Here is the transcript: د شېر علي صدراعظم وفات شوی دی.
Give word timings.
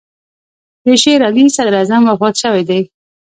د 0.85 0.87
شېر 1.01 1.19
علي 1.27 1.43
صدراعظم 1.55 2.01
وفات 2.05 2.35
شوی 2.41 2.63
دی. 2.69 2.81